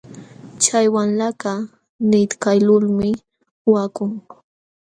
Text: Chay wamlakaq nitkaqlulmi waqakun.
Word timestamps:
Chay 0.61 0.85
wamlakaq 0.93 1.59
nitkaqlulmi 2.09 3.09
waqakun. 3.71 4.11